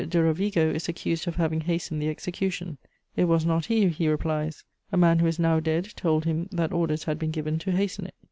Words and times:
de 0.09 0.19
Rovigo 0.19 0.73
is 0.73 0.89
accused 0.89 1.27
of 1.27 1.35
having 1.35 1.61
hastened 1.61 2.01
the 2.01 2.09
execution; 2.09 2.79
it 3.15 3.25
was 3.25 3.45
not 3.45 3.65
he, 3.67 3.87
he 3.89 4.07
replies: 4.07 4.63
a 4.91 4.97
man 4.97 5.19
who 5.19 5.27
is 5.27 5.37
now 5.37 5.59
dead 5.59 5.93
told 5.95 6.25
him 6.25 6.49
that 6.51 6.73
orders 6.73 7.03
had 7.03 7.19
been 7.19 7.29
given 7.29 7.59
to 7.59 7.69
hasten 7.71 8.07
it." 8.07 8.15